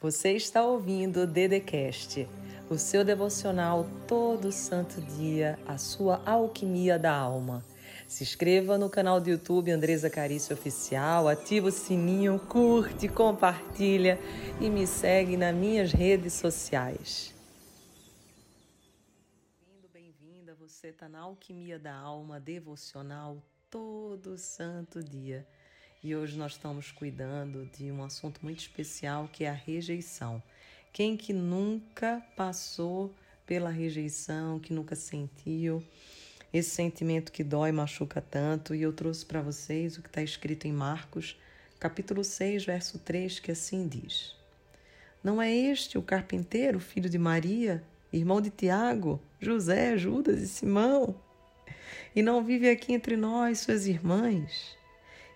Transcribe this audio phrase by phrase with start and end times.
[0.00, 2.28] Você está ouvindo o Dedecast,
[2.70, 7.64] o seu devocional todo santo dia, a sua alquimia da alma.
[8.06, 14.20] Se inscreva no canal do YouTube Andresa Carício Oficial, ativa o sininho, curte, compartilha
[14.60, 17.34] e me segue nas minhas redes sociais.
[19.66, 25.44] Bem-vindo, bem-vinda, você está na alquimia da alma devocional todo santo dia.
[26.00, 30.40] E hoje nós estamos cuidando de um assunto muito especial que é a rejeição.
[30.92, 33.12] Quem que nunca passou
[33.44, 35.82] pela rejeição, que nunca sentiu
[36.52, 40.68] esse sentimento que dói, machuca tanto, e eu trouxe para vocês o que está escrito
[40.68, 41.36] em Marcos,
[41.80, 44.36] capítulo 6, verso 3, que assim diz:
[45.22, 51.16] Não é este o carpinteiro, filho de Maria, irmão de Tiago, José, Judas e Simão?
[52.14, 54.77] E não vive aqui entre nós suas irmãs?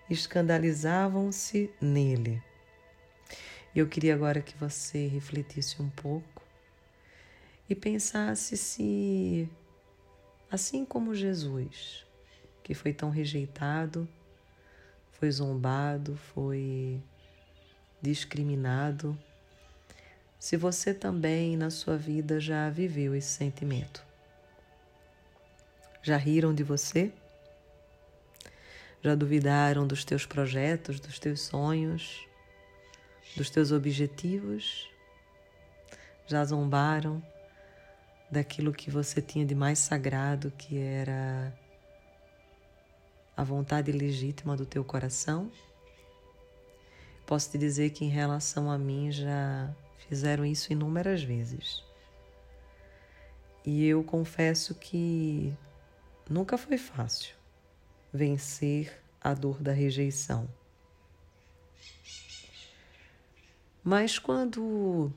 [0.09, 2.41] Escandalizavam-se nele.
[3.75, 6.43] Eu queria agora que você refletisse um pouco
[7.69, 9.49] e pensasse se,
[10.51, 12.05] assim como Jesus,
[12.61, 14.07] que foi tão rejeitado,
[15.11, 17.01] foi zombado, foi
[18.01, 19.17] discriminado,
[20.37, 24.05] se você também na sua vida já viveu esse sentimento.
[26.01, 27.13] Já riram de você?
[29.03, 32.25] Já duvidaram dos teus projetos, dos teus sonhos,
[33.35, 34.89] dos teus objetivos?
[36.25, 37.21] Já zombaram
[38.31, 41.53] daquilo que você tinha de mais sagrado, que era
[43.35, 45.51] a vontade legítima do teu coração?
[47.25, 49.69] Posso te dizer que, em relação a mim, já
[50.07, 51.83] fizeram isso inúmeras vezes.
[53.65, 55.53] E eu confesso que
[56.29, 57.42] nunca foi fácil
[58.13, 60.47] vencer a dor da rejeição.
[63.83, 65.11] Mas quando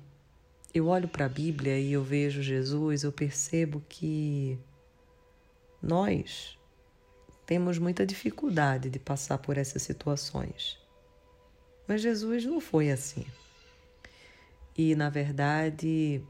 [0.75, 4.59] eu olho para a Bíblia e eu vejo Jesus, eu percebo que
[5.81, 6.59] nós
[7.45, 10.79] temos muita dificuldade de passar por essas situações.
[11.87, 13.25] Mas Jesus não foi assim.
[14.77, 16.21] E, na verdade,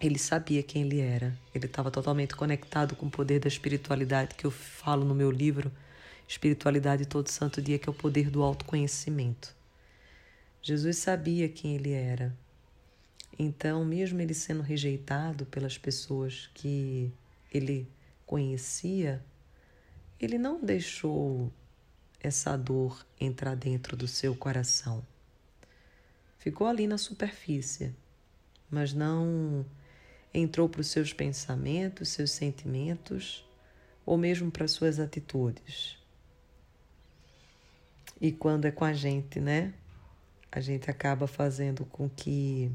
[0.00, 1.36] ele sabia quem ele era.
[1.54, 5.72] Ele estava totalmente conectado com o poder da espiritualidade que eu falo no meu livro,
[6.26, 9.54] Espiritualidade Todo Santo Dia, que é o poder do autoconhecimento.
[10.62, 12.36] Jesus sabia quem ele era.
[13.38, 17.12] Então, mesmo ele sendo rejeitado pelas pessoas que
[17.52, 17.88] ele
[18.26, 19.24] conhecia,
[20.20, 21.50] ele não deixou
[22.20, 25.04] essa dor entrar dentro do seu coração.
[26.38, 27.94] Ficou ali na superfície,
[28.70, 29.64] mas não
[30.32, 33.44] entrou para os seus pensamentos, seus sentimentos
[34.04, 35.98] ou mesmo para suas atitudes.
[38.20, 39.72] E quando é com a gente, né?
[40.50, 42.70] A gente acaba fazendo com que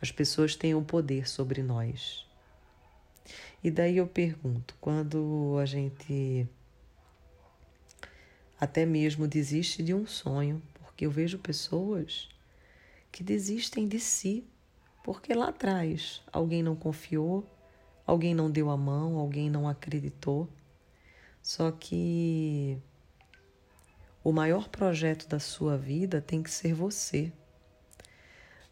[0.00, 2.26] as pessoas tenham poder sobre nós.
[3.62, 6.46] E daí eu pergunto, quando a gente
[8.58, 12.28] até mesmo desiste de um sonho, porque eu vejo pessoas
[13.10, 14.44] que desistem de si
[15.02, 17.44] porque lá atrás alguém não confiou,
[18.06, 20.48] alguém não deu a mão, alguém não acreditou.
[21.42, 22.78] Só que
[24.22, 27.32] o maior projeto da sua vida tem que ser você.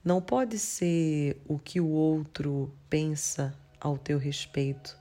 [0.05, 4.99] Não pode ser o que o outro pensa ao teu respeito.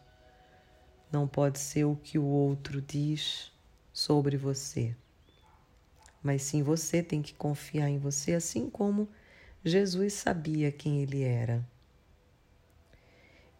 [1.12, 3.52] Não pode ser o que o outro diz
[3.94, 4.96] sobre você.
[6.22, 9.08] Mas sim você tem que confiar em você, assim como
[9.68, 11.64] Jesus sabia quem ele era.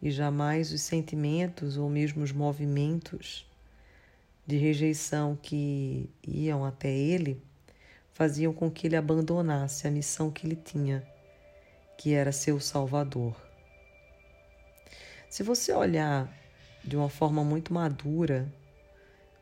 [0.00, 3.46] E jamais os sentimentos ou mesmo os movimentos
[4.46, 7.42] de rejeição que iam até ele
[8.18, 11.06] faziam com que ele abandonasse a missão que ele tinha,
[11.96, 13.36] que era ser o Salvador.
[15.30, 16.28] Se você olhar
[16.82, 18.52] de uma forma muito madura,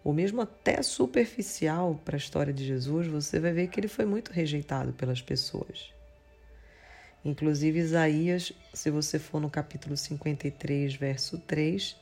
[0.04, 4.04] ou mesmo até superficial para a história de Jesus, você vai ver que ele foi
[4.04, 5.95] muito rejeitado pelas pessoas.
[7.26, 11.96] Inclusive, Isaías, se você for no capítulo 53, verso 3,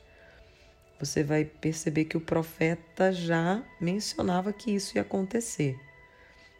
[0.99, 5.79] você vai perceber que o profeta já mencionava que isso ia acontecer.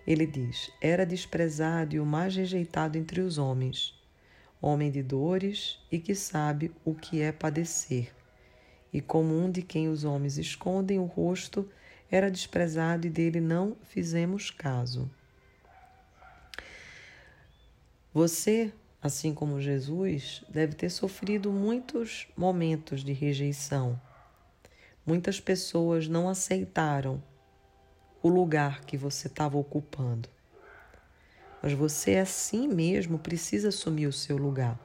[0.07, 3.93] Ele diz: Era desprezado e o mais rejeitado entre os homens,
[4.59, 8.11] homem de dores e que sabe o que é padecer.
[8.91, 11.69] E como um de quem os homens escondem o rosto,
[12.09, 15.07] era desprezado e dele não fizemos caso.
[18.15, 18.71] Você,
[19.01, 23.99] assim como Jesus, deve ter sofrido muitos momentos de rejeição.
[25.05, 27.21] Muitas pessoas não aceitaram
[28.23, 30.29] o lugar que você estava ocupando.
[31.61, 34.79] mas você assim mesmo precisa assumir o seu lugar.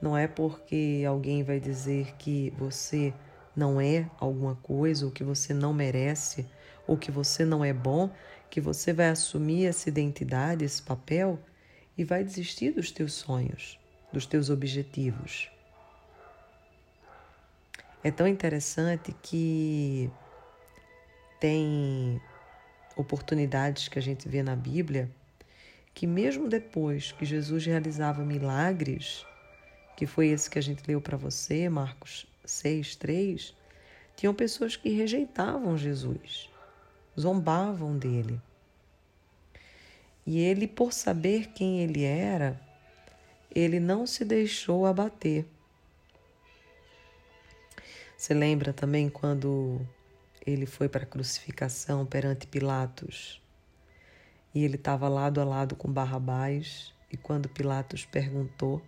[0.00, 3.12] Não é porque alguém vai dizer que você
[3.54, 6.46] não é alguma coisa, ou que você não merece,
[6.86, 8.10] ou que você não é bom,
[8.48, 11.38] que você vai assumir essa identidade, esse papel
[11.96, 13.78] e vai desistir dos teus sonhos,
[14.12, 15.50] dos teus objetivos.
[18.04, 20.10] É tão interessante que
[21.40, 22.20] tem
[22.96, 25.10] oportunidades que a gente vê na Bíblia
[25.92, 29.24] que, mesmo depois que Jesus realizava milagres,
[29.96, 33.54] que foi esse que a gente leu para você, Marcos 6, 3,
[34.14, 36.50] tinham pessoas que rejeitavam Jesus,
[37.18, 38.40] zombavam dele.
[40.26, 42.60] E ele, por saber quem ele era,
[43.54, 45.46] ele não se deixou abater.
[48.16, 49.80] Você lembra também quando
[50.44, 53.40] ele foi para a crucificação perante Pilatos?
[54.52, 58.82] E ele estava lado a lado com Barrabás, e quando Pilatos perguntou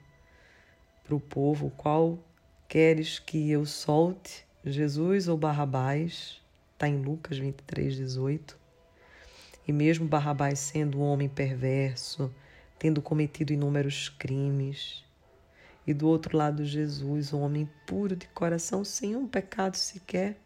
[1.05, 2.19] para o povo qual
[2.69, 6.43] queres que eu solte, Jesus ou Barrabás,
[6.73, 8.58] está em Lucas 23, 18.
[9.69, 12.35] E mesmo Barrabás sendo um homem perverso,
[12.79, 15.05] tendo cometido inúmeros crimes,
[15.87, 20.38] e do outro lado Jesus, um homem puro de coração, sem um pecado sequer.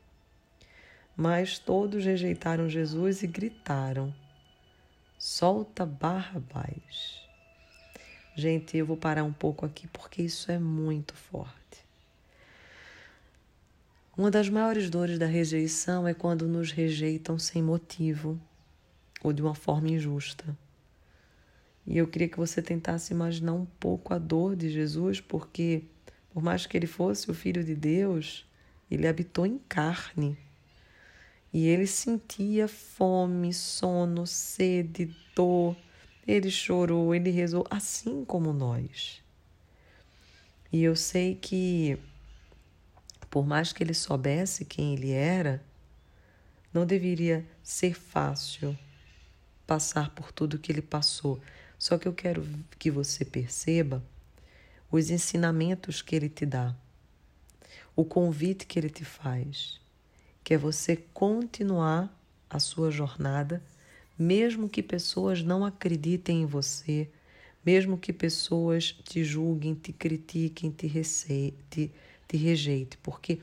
[1.16, 4.12] Mas todos rejeitaram Jesus e gritaram:
[5.16, 7.22] Solta Barrabás.
[8.34, 11.52] Gente, eu vou parar um pouco aqui porque isso é muito forte.
[14.16, 18.40] Uma das maiores dores da rejeição é quando nos rejeitam sem motivo
[19.22, 20.56] ou de uma forma injusta.
[21.86, 25.84] E eu queria que você tentasse imaginar um pouco a dor de Jesus, porque,
[26.32, 28.46] por mais que ele fosse o Filho de Deus,
[28.90, 30.36] ele habitou em carne.
[31.52, 35.76] E ele sentia fome, sono, sede, dor.
[36.26, 39.20] Ele chorou, ele rezou, assim como nós.
[40.72, 41.98] E eu sei que,
[43.28, 45.62] por mais que ele soubesse quem ele era,
[46.72, 48.78] não deveria ser fácil
[49.67, 51.41] passar por tudo que ele passou.
[51.79, 52.47] Só que eu quero
[52.79, 54.03] que você perceba
[54.91, 56.76] os ensinamentos que ele te dá,
[57.97, 59.81] o convite que ele te faz,
[60.44, 62.14] que é você continuar
[62.49, 63.62] a sua jornada,
[64.19, 67.09] mesmo que pessoas não acreditem em você,
[67.64, 70.88] mesmo que pessoas te julguem, te critiquem, te,
[71.70, 71.91] te,
[72.29, 73.41] te rejeitem, porque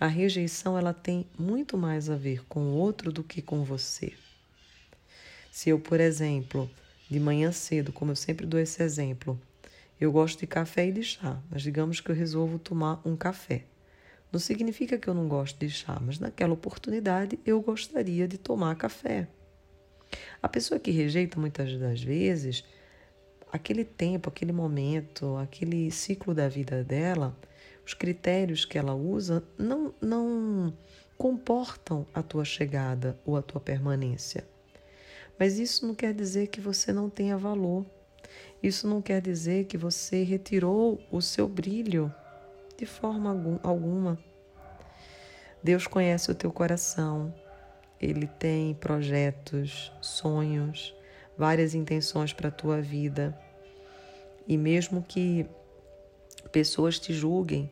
[0.00, 4.12] a rejeição ela tem muito mais a ver com o outro do que com você.
[5.58, 6.70] Se eu, por exemplo,
[7.10, 9.36] de manhã cedo, como eu sempre dou esse exemplo,
[10.00, 13.64] eu gosto de café e de chá, mas digamos que eu resolvo tomar um café.
[14.30, 18.76] Não significa que eu não gosto de chá, mas naquela oportunidade eu gostaria de tomar
[18.76, 19.26] café.
[20.40, 22.64] A pessoa que rejeita muitas das vezes,
[23.50, 27.36] aquele tempo, aquele momento, aquele ciclo da vida dela,
[27.84, 30.72] os critérios que ela usa não, não
[31.16, 34.46] comportam a tua chegada ou a tua permanência.
[35.38, 37.86] Mas isso não quer dizer que você não tenha valor.
[38.62, 42.12] Isso não quer dizer que você retirou o seu brilho
[42.76, 44.18] de forma alguma.
[45.62, 47.32] Deus conhece o teu coração.
[48.00, 50.94] Ele tem projetos, sonhos,
[51.36, 53.38] várias intenções para a tua vida.
[54.46, 55.46] E mesmo que
[56.50, 57.70] pessoas te julguem,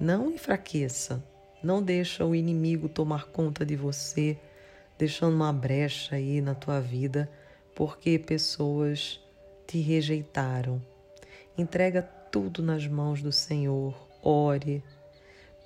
[0.00, 1.22] não enfraqueça.
[1.62, 4.38] Não deixa o inimigo tomar conta de você
[4.98, 7.30] deixando uma brecha aí na tua vida
[7.74, 9.20] porque pessoas
[9.66, 10.80] te rejeitaram.
[11.56, 14.82] Entrega tudo nas mãos do Senhor, ore,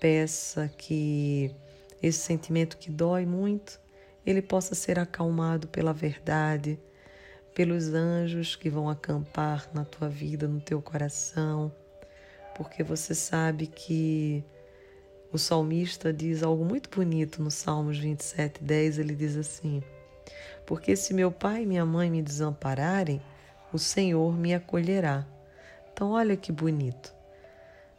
[0.00, 1.54] peça que
[2.02, 3.80] esse sentimento que dói muito,
[4.24, 6.78] ele possa ser acalmado pela verdade,
[7.54, 11.72] pelos anjos que vão acampar na tua vida, no teu coração,
[12.54, 14.44] porque você sabe que
[15.30, 18.98] o salmista diz algo muito bonito no Salmos 27, 10.
[18.98, 19.82] Ele diz assim:
[20.64, 23.20] Porque se meu pai e minha mãe me desampararem,
[23.72, 25.26] o Senhor me acolherá.
[25.92, 27.14] Então, olha que bonito.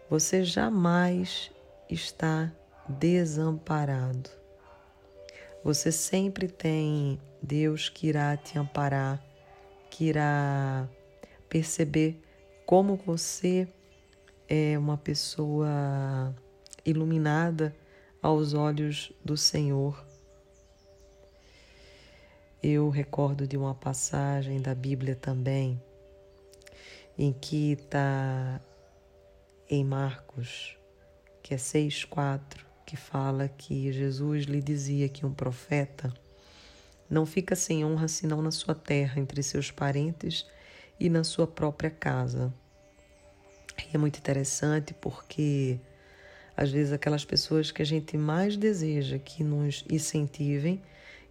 [0.10, 1.52] Você jamais
[1.90, 2.52] está
[2.88, 4.30] desamparado.
[5.64, 9.24] Você sempre tem Deus que irá te amparar,
[9.90, 10.88] que irá
[11.48, 12.22] perceber
[12.66, 13.68] como você
[14.48, 16.34] é uma pessoa
[16.86, 17.76] iluminada
[18.22, 20.06] aos olhos do Senhor.
[22.62, 25.82] Eu recordo de uma passagem da Bíblia também,
[27.18, 28.60] em que está
[29.70, 30.78] em Marcos,
[31.42, 36.14] que é 6,4, que fala que Jesus lhe dizia que um profeta
[37.10, 40.46] Não fica sem honra senão na sua terra, entre seus parentes
[41.00, 42.54] e na sua própria casa.
[43.78, 45.80] E é muito interessante porque
[46.60, 50.82] às vezes aquelas pessoas que a gente mais deseja que nos incentivem,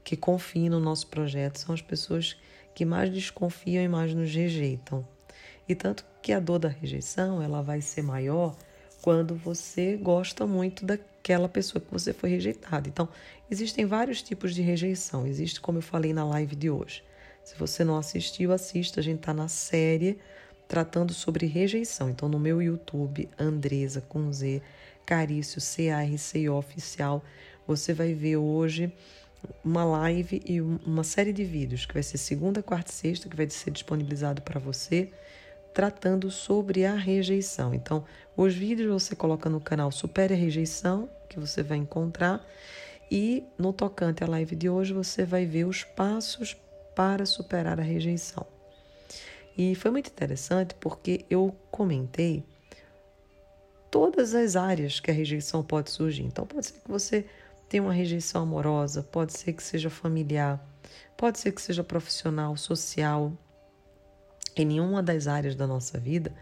[0.03, 2.35] que confiem no nosso projeto, são as pessoas
[2.75, 5.07] que mais desconfiam e mais nos rejeitam.
[5.69, 8.57] E tanto que a dor da rejeição, ela vai ser maior
[9.03, 12.89] quando você gosta muito daquela pessoa que você foi rejeitado.
[12.89, 13.07] Então,
[13.51, 15.27] existem vários tipos de rejeição.
[15.27, 17.05] Existe, como eu falei na live de hoje.
[17.45, 19.01] Se você não assistiu, assista.
[19.01, 20.19] A gente está na série
[20.67, 22.09] tratando sobre rejeição.
[22.09, 24.63] Então, no meu YouTube, Andresa com Z,
[25.09, 27.25] Carício, C-A-R-C-O Oficial,
[27.67, 28.93] você vai ver hoje
[29.65, 33.35] uma live e uma série de vídeos que vai ser segunda, quarta e sexta, que
[33.35, 35.11] vai ser disponibilizado para você
[35.73, 37.73] tratando sobre a rejeição.
[37.73, 38.05] Então,
[38.37, 42.47] os vídeos você coloca no canal Supere a Rejeição, que você vai encontrar,
[43.11, 46.55] e no tocante à live de hoje você vai ver os passos
[46.95, 48.47] para superar a rejeição.
[49.57, 52.45] E foi muito interessante porque eu comentei
[53.91, 56.25] todas as áreas que a rejeição pode surgir.
[56.25, 57.27] Então, pode ser que você
[57.69, 60.65] tenha uma rejeição amorosa, pode ser que seja familiar,
[61.17, 63.33] pode ser que seja profissional, social,
[64.57, 66.35] em nenhuma das áreas da nossa vida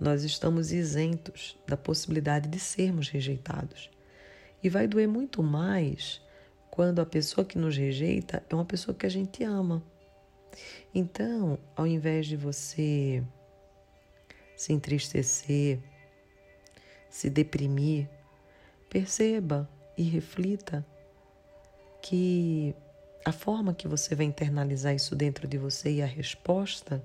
[0.00, 3.90] nós estamos isentos da possibilidade de sermos rejeitados.
[4.62, 6.22] E vai doer muito mais
[6.70, 9.82] quando a pessoa que nos rejeita é uma pessoa que a gente ama.
[10.94, 13.22] Então, ao invés de você
[14.56, 15.78] se entristecer,
[17.10, 18.08] se deprimir,
[18.88, 20.86] perceba e reflita
[22.00, 22.74] que
[23.24, 27.04] a forma que você vai internalizar isso dentro de você e a resposta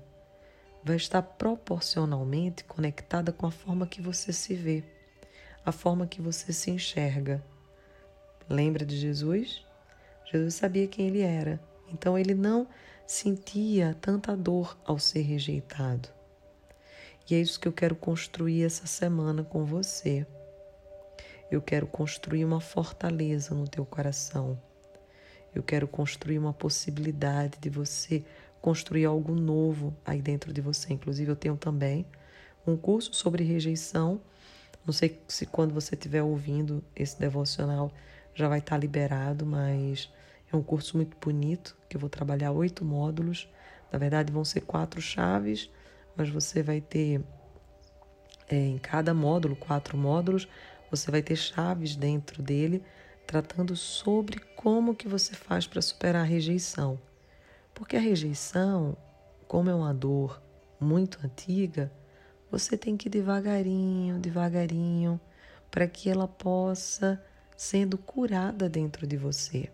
[0.82, 4.84] vai estar proporcionalmente conectada com a forma que você se vê,
[5.64, 7.44] a forma que você se enxerga.
[8.48, 9.66] Lembra de Jesus?
[10.24, 11.60] Jesus sabia quem ele era,
[11.92, 12.66] então ele não
[13.06, 16.15] sentia tanta dor ao ser rejeitado.
[17.28, 20.24] E é isso que eu quero construir essa semana com você.
[21.50, 24.60] Eu quero construir uma fortaleza no teu coração.
[25.54, 28.24] Eu quero construir uma possibilidade de você
[28.60, 30.92] construir algo novo aí dentro de você.
[30.92, 32.06] Inclusive, eu tenho também
[32.66, 34.20] um curso sobre rejeição.
[34.84, 37.92] Não sei se quando você estiver ouvindo esse devocional
[38.34, 40.12] já vai estar liberado, mas
[40.52, 43.48] é um curso muito bonito que eu vou trabalhar oito módulos.
[43.90, 45.70] Na verdade, vão ser quatro chaves,
[46.16, 47.22] mas você vai ter
[48.48, 50.48] é, em cada módulo, quatro módulos,
[50.90, 52.82] você vai ter chaves dentro dele
[53.26, 56.98] tratando sobre como que você faz para superar a rejeição.
[57.74, 58.96] Porque a rejeição,
[59.48, 60.40] como é uma dor
[60.80, 61.92] muito antiga,
[62.50, 65.20] você tem que ir devagarinho, devagarinho,
[65.70, 67.22] para que ela possa
[67.56, 69.68] sendo curada dentro de você.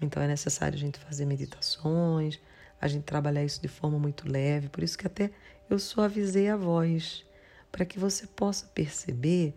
[0.00, 2.40] Então é necessário a gente fazer meditações,
[2.80, 5.30] a gente trabalhar isso de forma muito leve, por isso que até
[5.72, 7.24] eu suavizei a voz,
[7.70, 9.54] para que você possa perceber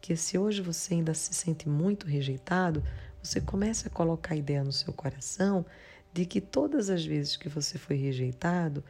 [0.00, 2.82] que se hoje você ainda se sente muito rejeitado,
[3.22, 5.64] você comece a colocar a ideia no seu coração
[6.12, 8.82] de que todas as vezes que você foi rejeitado,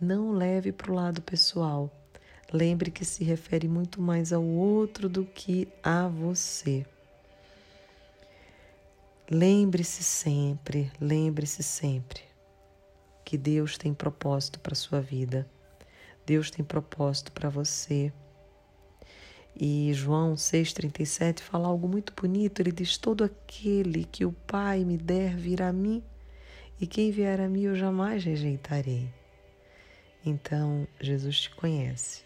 [0.00, 1.90] não leve para o lado pessoal.
[2.52, 6.86] Lembre que se refere muito mais ao outro do que a você.
[9.28, 12.22] Lembre-se sempre, lembre-se sempre
[13.24, 15.46] que Deus tem propósito para sua vida.
[16.26, 18.12] Deus tem propósito para você.
[19.54, 22.60] E João 6,37 fala algo muito bonito.
[22.60, 26.02] Ele diz: Todo aquele que o Pai me der virá a mim
[26.80, 29.12] e quem vier a mim eu jamais rejeitarei.
[30.24, 32.24] Então, Jesus te conhece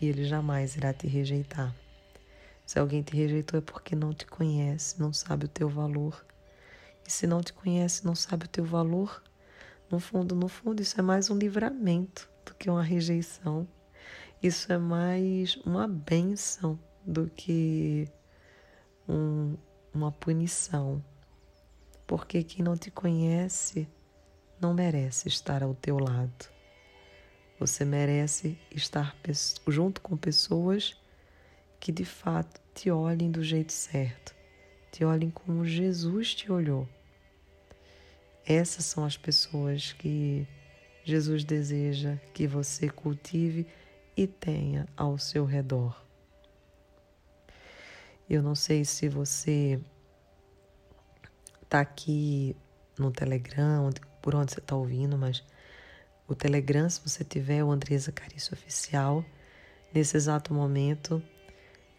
[0.00, 1.74] e ele jamais irá te rejeitar.
[2.64, 6.26] Se alguém te rejeitou é porque não te conhece, não sabe o teu valor.
[7.06, 9.22] E se não te conhece, não sabe o teu valor,
[9.90, 13.68] no fundo, no fundo, isso é mais um livramento do que uma rejeição.
[14.42, 18.08] Isso é mais uma benção do que
[19.06, 19.54] um,
[19.92, 21.04] uma punição
[22.06, 23.88] porque quem não te conhece
[24.60, 26.48] não merece estar ao teu lado.
[27.58, 29.16] Você merece estar
[29.66, 30.96] junto com pessoas
[31.80, 34.34] que de fato te olhem do jeito certo,
[34.92, 36.88] te olhem como Jesus te olhou.
[38.44, 40.46] Essas são as pessoas que
[41.08, 43.64] Jesus deseja que você cultive
[44.16, 46.04] e tenha ao seu redor.
[48.28, 49.80] Eu não sei se você
[51.68, 52.56] tá aqui
[52.98, 53.88] no Telegram,
[54.20, 55.44] por onde você está ouvindo, mas
[56.26, 59.24] o Telegram, se você tiver o Andresa Carício Oficial,
[59.94, 61.22] nesse exato momento,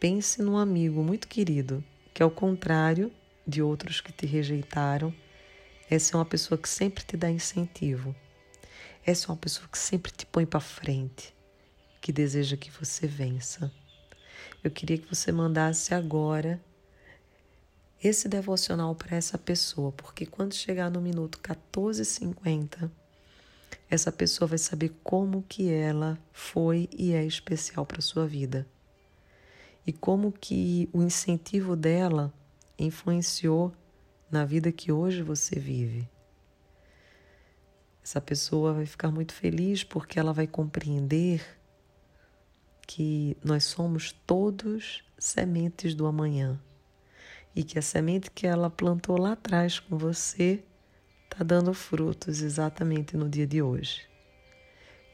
[0.02, 1.82] pense num amigo muito querido,
[2.14, 3.10] que ao contrário
[3.48, 5.16] de outros que te rejeitaram,
[5.90, 8.14] Essa é uma pessoa que sempre te dá incentivo.
[9.08, 11.34] Essa é uma pessoa que sempre te põe para frente,
[12.02, 13.72] que deseja que você vença.
[14.62, 16.62] Eu queria que você mandasse agora
[18.04, 22.92] esse devocional para essa pessoa, porque quando chegar no minuto 14:50,
[23.90, 28.68] essa pessoa vai saber como que ela foi e é especial para sua vida.
[29.86, 32.34] E como que o incentivo dela
[32.78, 33.74] influenciou
[34.30, 36.10] na vida que hoje você vive.
[38.08, 41.46] Essa pessoa vai ficar muito feliz porque ela vai compreender
[42.88, 46.58] que nós somos todos sementes do amanhã
[47.54, 50.64] e que a semente que ela plantou lá atrás com você
[51.26, 54.08] está dando frutos exatamente no dia de hoje.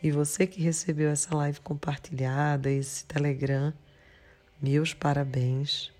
[0.03, 3.73] E você que recebeu essa live compartilhada, esse Telegram,
[4.61, 5.91] meus parabéns.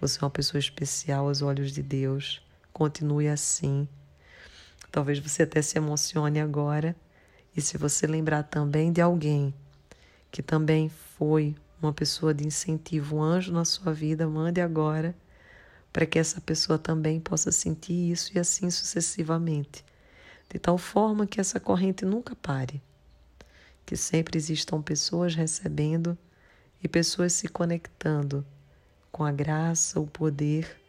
[0.00, 2.44] Você é uma pessoa especial aos olhos de Deus.
[2.72, 3.86] Continue assim.
[4.90, 6.96] Talvez você até se emocione agora.
[7.56, 9.54] E se você lembrar também de alguém
[10.30, 15.14] que também foi uma pessoa de incentivo, um anjo na sua vida, mande agora
[15.92, 19.84] para que essa pessoa também possa sentir isso e assim sucessivamente,
[20.48, 22.80] de tal forma que essa corrente nunca pare,
[23.84, 26.16] que sempre existam pessoas recebendo
[26.82, 28.46] e pessoas se conectando
[29.10, 30.80] com a graça, o poder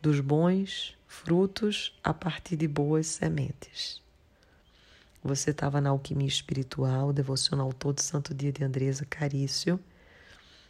[0.00, 4.02] dos bons frutos a partir de boas sementes.
[5.22, 9.80] Você estava na Alquimia Espiritual, devocional todo santo dia de Andresa Carício.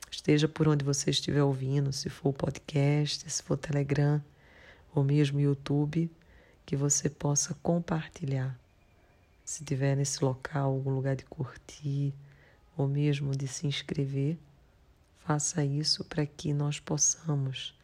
[0.08, 4.22] Esteja por onde você estiver ouvindo, se for podcast, se for Telegram
[4.94, 6.08] ou mesmo YouTube,
[6.64, 8.56] que você possa compartilhar.
[9.44, 12.14] Se tiver nesse local algum lugar de curtir
[12.76, 14.38] ou mesmo de se inscrever,
[15.26, 17.74] faça isso para que nós possamos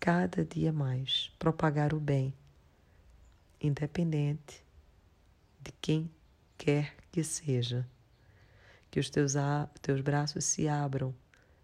[0.00, 2.34] cada dia mais propagar o bem,
[3.60, 4.64] independente
[5.60, 6.10] de quem
[6.56, 7.86] quer que seja.
[8.90, 9.34] Que os teus,
[9.82, 11.14] teus braços se abram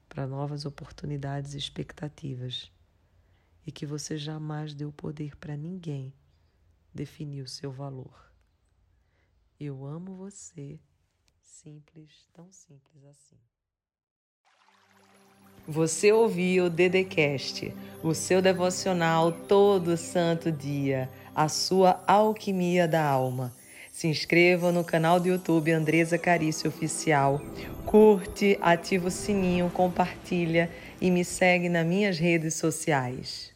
[0.06, 2.70] para novas oportunidades e expectativas
[3.66, 6.12] e que você jamais o poder para ninguém
[6.94, 8.30] definir o seu valor.
[9.58, 10.78] Eu amo você,
[11.40, 13.40] simples, tão simples assim.
[15.68, 23.52] Você ouviu o Dedecast, o seu devocional todo santo dia, a sua alquimia da alma.
[23.90, 27.42] Se inscreva no canal do YouTube Andresa Carício Oficial.
[27.84, 33.55] Curte, ativa o sininho, compartilha e me segue nas minhas redes sociais.